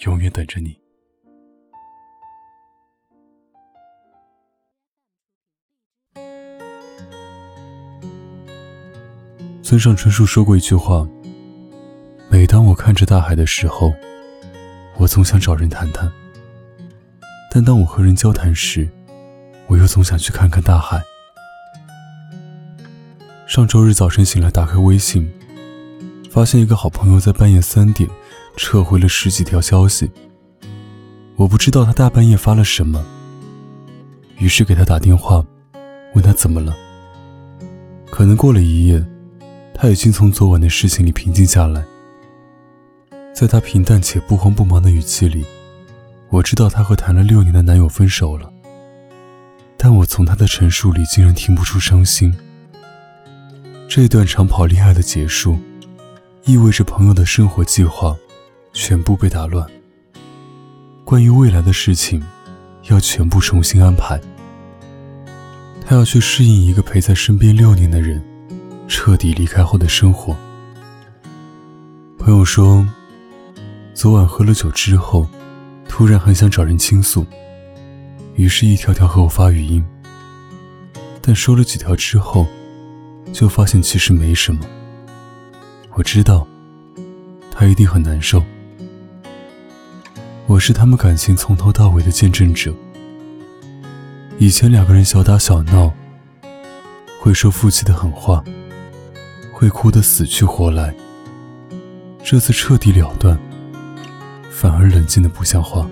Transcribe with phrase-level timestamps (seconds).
[0.00, 0.78] 永远等着你。
[9.62, 11.06] 村上春树说过一句话
[12.28, 13.92] ：“每当我看着大海的时候，
[14.96, 16.08] 我总想找人谈谈；
[17.52, 18.88] 但当我和人交谈时，
[19.68, 21.00] 我又总想去看看大海。”
[23.46, 25.30] 上周日早晨醒来，打开微信，
[26.30, 28.08] 发现一个好朋友在半夜三点。
[28.56, 30.10] 撤回了十几条消息。
[31.36, 33.04] 我不知道他大半夜发了什么，
[34.38, 35.44] 于是给他打电话，
[36.14, 36.76] 问他怎么了。
[38.10, 39.02] 可能过了一夜，
[39.72, 41.82] 他已经从昨晚的事情里平静下来。
[43.32, 45.44] 在他平淡且不慌不忙的语气里，
[46.28, 48.52] 我知道他和谈了六年的男友分手了。
[49.78, 52.34] 但我从他的陈述里竟然听不出伤心。
[53.88, 55.58] 这段长跑恋爱的结束，
[56.44, 58.14] 意味着朋友的生活计划。
[58.72, 59.66] 全部被打乱。
[61.04, 62.22] 关于未来的事情，
[62.88, 64.20] 要全部重新安排。
[65.84, 68.22] 他要去适应一个陪在身边六年的人
[68.86, 70.36] 彻底离开后的生活。
[72.16, 72.86] 朋友说，
[73.92, 75.26] 昨晚喝了酒之后，
[75.88, 77.26] 突然很想找人倾诉，
[78.36, 79.84] 于是一条条和我发语音。
[81.20, 82.46] 但说了几条之后，
[83.32, 84.60] 就发现其实没什么。
[85.94, 86.46] 我知道，
[87.50, 88.40] 他一定很难受。
[90.50, 92.74] 我是他们感情从头到尾的见证者。
[94.36, 95.94] 以前两个人小打小闹，
[97.20, 98.42] 会说夫妻的狠话，
[99.52, 100.92] 会哭得死去活来。
[102.24, 103.38] 这次彻底了断，
[104.50, 105.88] 反而冷静的不像话。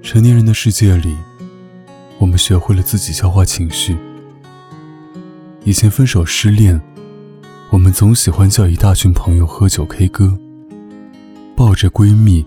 [0.00, 1.16] 成年人的世界里，
[2.18, 3.98] 我们学会了自己消化情绪。
[5.64, 6.80] 以前分手失恋，
[7.70, 10.38] 我们总喜欢叫一大群朋友喝酒 K 歌，
[11.56, 12.46] 抱着闺蜜。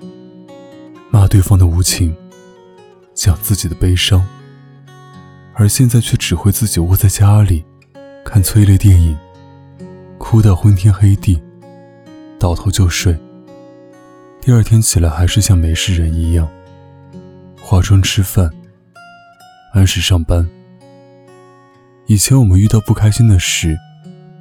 [1.11, 2.15] 骂对方的无情，
[3.15, 4.23] 讲自己的悲伤，
[5.55, 7.65] 而现在却只会自己窝在家里，
[8.23, 9.17] 看催泪电影，
[10.19, 11.41] 哭到昏天黑地，
[12.37, 13.17] 倒头就睡。
[14.39, 16.47] 第二天起来还是像没事人一样，
[17.59, 18.47] 化妆吃饭，
[19.73, 20.47] 按时上班。
[22.05, 23.75] 以前我们遇到不开心的事，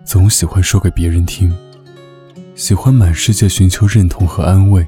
[0.05, 1.51] 总喜欢说给别人听，
[2.55, 4.87] 喜欢满世界寻求认同和安慰。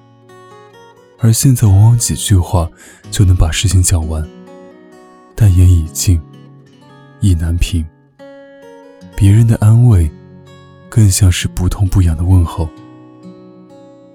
[1.22, 2.68] 而现在，往往几句话
[3.10, 4.26] 就能把事情讲完，
[5.34, 6.18] 但言已尽，
[7.20, 7.84] 意难平。
[9.14, 10.10] 别人的安慰，
[10.88, 12.66] 更像是不痛不痒的问候。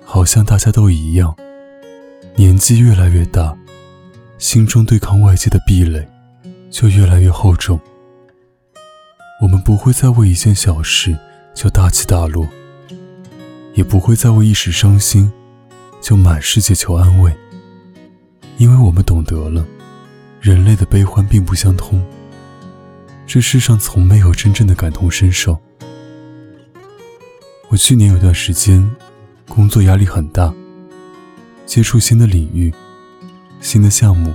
[0.03, 1.35] 好像大家都一样，
[2.35, 3.55] 年纪越来越大，
[4.39, 6.07] 心中对抗外界的壁垒
[6.71, 7.79] 就越来越厚重。
[9.43, 11.15] 我们不会再为一件小事
[11.53, 12.47] 就大起大落，
[13.75, 15.31] 也不会再为一时伤心。
[16.01, 17.35] 就满世界求安慰，
[18.57, 19.65] 因为我们懂得了，
[20.39, 22.03] 人类的悲欢并不相通。
[23.25, 25.59] 这世上从没有真正的感同身受。
[27.69, 28.87] 我去年有段时间，
[29.49, 30.53] 工作压力很大，
[31.65, 32.71] 接触新的领域、
[33.59, 34.31] 新的项目，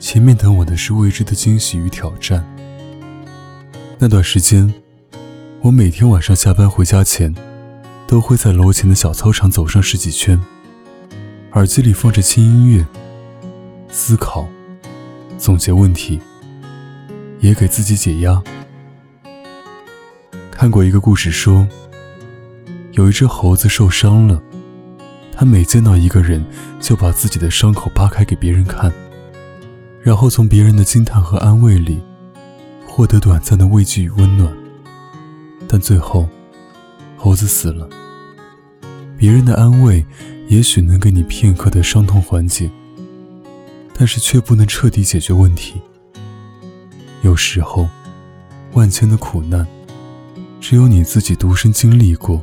[0.00, 2.42] 前面等我的是未知的惊喜与挑战。
[3.98, 4.72] 那段时间，
[5.60, 7.34] 我每天晚上下班回家前。
[8.06, 10.40] 都会在楼前的小操场走上十几圈，
[11.52, 12.86] 耳机里放着轻音乐，
[13.90, 14.46] 思考、
[15.36, 16.20] 总结问题，
[17.40, 18.40] 也给自己解压。
[20.52, 21.66] 看过一个故事，说
[22.92, 24.40] 有一只猴子受伤了，
[25.32, 26.44] 它每见到一个人，
[26.80, 28.92] 就把自己的伤口扒开给别人看，
[30.00, 32.00] 然后从别人的惊叹和安慰里，
[32.86, 34.56] 获得短暂的慰藉与温暖，
[35.66, 36.28] 但最后。
[37.18, 37.88] 猴子死了，
[39.16, 40.04] 别人的安慰
[40.48, 42.70] 也许能给你片刻的伤痛缓解，
[43.94, 45.80] 但是却不能彻底解决问题。
[47.22, 47.88] 有时候，
[48.72, 49.66] 万千的苦难，
[50.60, 52.42] 只有你自己独身经历过，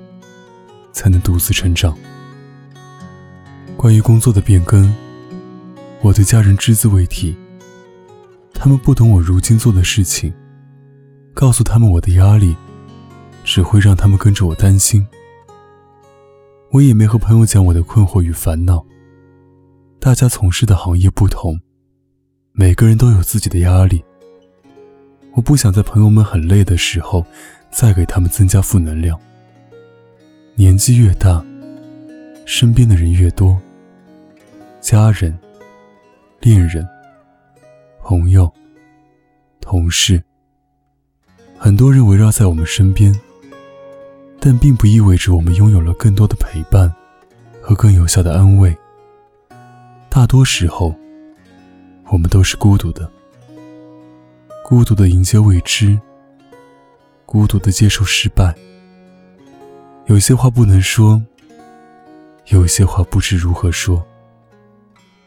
[0.91, 1.97] 才能独自成长。
[3.77, 4.93] 关于工作的变更，
[6.01, 7.35] 我对家人只字未提，
[8.53, 10.33] 他们不懂我如今做的事情，
[11.33, 12.55] 告诉他们我的压力。
[13.45, 15.05] 只会让他们跟着我担心。
[16.73, 18.83] 我也没和朋友讲我的困惑与烦恼。
[19.99, 21.55] 大家从事的行业不同，
[22.51, 24.03] 每个人都有自己的压力。
[25.33, 27.23] 我不想在朋友们很累的时候，
[27.69, 29.19] 再给他们增加负能量。
[30.55, 31.45] 年纪越大，
[32.43, 33.55] 身边的人越多，
[34.81, 35.37] 家人、
[36.39, 36.83] 恋人、
[38.01, 38.51] 朋友、
[39.61, 40.23] 同事，
[41.55, 43.13] 很多人围绕在我们身边。
[44.45, 46.93] 但并不意味着我们拥有了更多的陪伴
[47.61, 48.77] 和更有效的安慰。
[50.09, 50.93] 大多时候，
[52.09, 53.09] 我们都是孤独的，
[54.61, 55.97] 孤独的迎接未知，
[57.25, 58.53] 孤独的接受失败。
[60.07, 61.23] 有些话不能说，
[62.47, 64.05] 有些话不知如何说，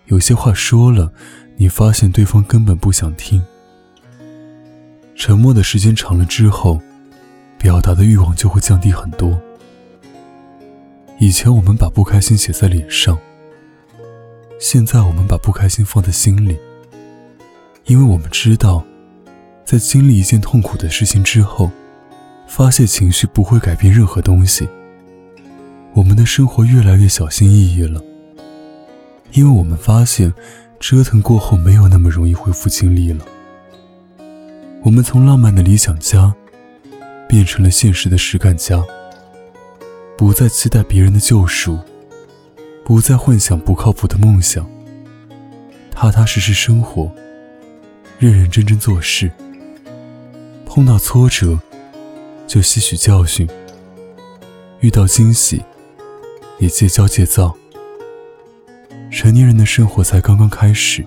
[0.08, 1.10] 有些话说了，
[1.56, 3.42] 你发现对方根本不想听。
[5.14, 6.78] 沉默的时间长了之后。
[7.58, 9.38] 表达的欲望就会降低很多。
[11.18, 13.18] 以前我们把不开心写在脸上，
[14.60, 16.58] 现在我们把不开心放在心里，
[17.86, 18.84] 因为我们知道，
[19.64, 21.70] 在经历一件痛苦的事情之后，
[22.46, 24.68] 发泄情绪不会改变任何东西。
[25.94, 28.02] 我们的生活越来越小心翼翼了，
[29.32, 30.32] 因为我们发现，
[30.78, 33.24] 折腾过后没有那么容易恢复精力了。
[34.82, 36.34] 我们从浪漫的理想家。
[37.28, 38.82] 变成了现实的实干家，
[40.16, 41.78] 不再期待别人的救赎，
[42.84, 44.68] 不再幻想不靠谱的梦想，
[45.90, 47.10] 踏踏实实生活，
[48.18, 49.30] 认认真真做事。
[50.64, 51.58] 碰到挫折，
[52.46, 53.46] 就吸取教训；
[54.80, 55.64] 遇到惊喜，
[56.58, 57.56] 也戒骄戒躁。
[59.10, 61.04] 成年人的生活才刚刚开始，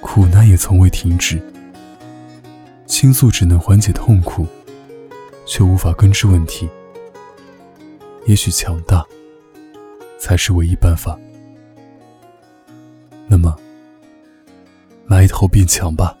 [0.00, 1.40] 苦难也从未停止。
[2.86, 4.46] 倾诉只能缓解痛苦。
[5.48, 6.68] 却无法根治问题，
[8.26, 9.02] 也许强大
[10.18, 11.18] 才是唯一办法。
[13.26, 13.56] 那么，
[15.06, 16.14] 埋头变强吧。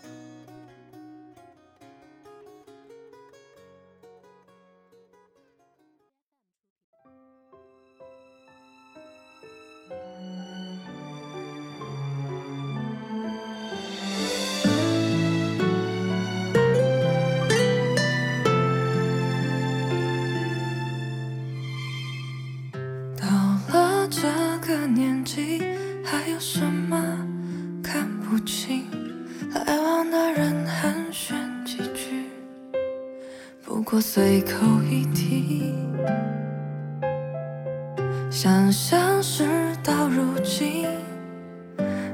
[33.90, 34.52] 过随口
[34.90, 35.72] 一提，
[38.30, 39.48] 想象事
[39.82, 40.84] 到如今，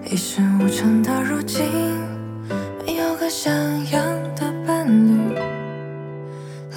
[0.08, 1.66] 一事无成的如今，
[2.86, 3.52] 没有个像
[3.90, 4.04] 样
[4.36, 5.34] 的伴侣，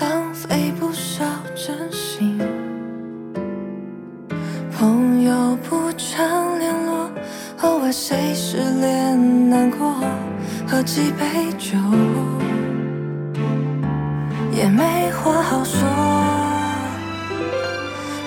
[0.02, 1.24] 浪费不少
[1.54, 2.40] 真心。
[4.76, 7.12] 朋友不常联络，
[7.62, 9.94] 偶尔谁失恋难过，
[10.68, 11.78] 喝几杯酒。
[14.68, 15.80] 也没话好说，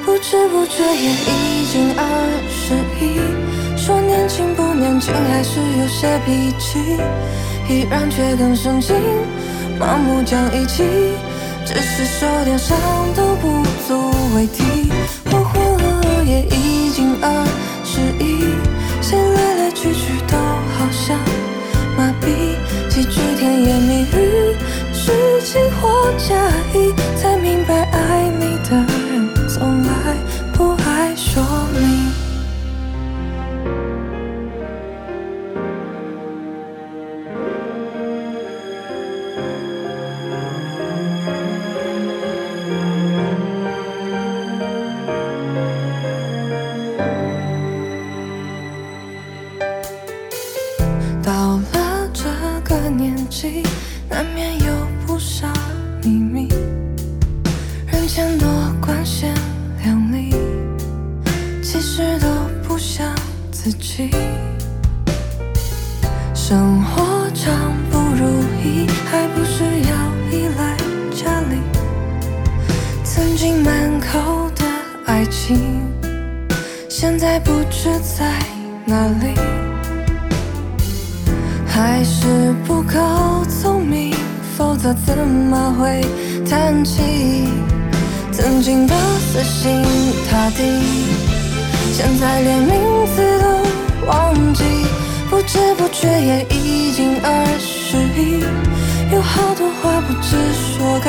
[0.06, 2.02] 不知不觉也已经二
[2.48, 3.20] 十一。
[3.76, 6.78] 说年轻不年轻，还是有些脾气，
[7.68, 8.96] 依然却更深情，
[9.78, 10.82] 盲目讲义气，
[11.66, 12.74] 只是说点伤
[13.14, 14.90] 都不足为提。
[15.26, 17.44] 我活了也已经二
[17.84, 18.56] 十一，
[19.02, 21.18] 谁来来去去都好像
[21.98, 22.56] 麻痹，
[22.88, 24.56] 几句甜言蜜语。
[25.10, 26.36] 是情或假
[26.72, 30.16] 意，才明白爱你的人从来
[30.54, 31.80] 不爱说明。
[51.22, 52.24] 到了这
[52.64, 53.64] 个年纪，
[54.08, 54.69] 难免有。
[56.02, 56.48] 秘密，
[57.86, 58.48] 人前多
[58.80, 59.34] 光鲜
[59.84, 60.34] 亮丽，
[61.62, 62.26] 其实都
[62.66, 63.14] 不像
[63.52, 64.10] 自己。
[66.34, 67.52] 生活常
[67.90, 69.92] 不如意，还不是要
[70.32, 70.74] 依赖
[71.14, 71.58] 家里。
[73.04, 74.64] 曾经满口的
[75.04, 75.82] 爱情，
[76.88, 78.38] 现在不知在
[78.86, 79.34] 哪里。
[81.66, 84.19] 还是不够聪明。
[84.60, 86.02] 否则怎么会
[86.44, 87.00] 叹气？
[88.30, 89.82] 曾经的死心
[90.30, 90.62] 塌地，
[91.94, 94.62] 现在连名字都忘记。
[95.30, 98.44] 不知不觉也已经二十一，
[99.14, 101.08] 有好多话不知说给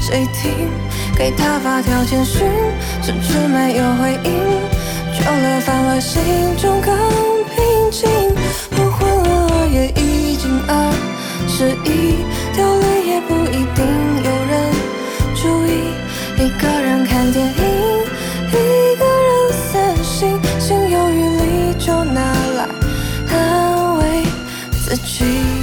[0.00, 0.68] 谁听。
[1.16, 2.48] 给他发条简讯，
[3.00, 4.32] 迟迟没有回应，
[5.14, 6.20] 久了反而心
[6.56, 6.92] 中更
[7.54, 8.10] 平静。
[25.12, 25.61] 心。